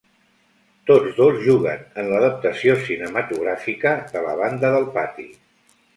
Tots 0.91 1.11
dos 1.17 1.35
juguen 1.49 1.83
en 2.03 2.09
l'adaptació 2.13 2.77
cinematogràfica 2.89 3.95
de 4.17 4.25
la 4.29 4.37
banda 4.45 4.77
del 4.79 4.93
pati. 4.97 5.29